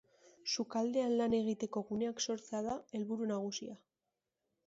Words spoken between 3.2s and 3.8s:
nagusia.